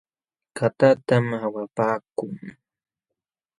Katatam 0.57 1.25
awapaakun. 1.45 2.33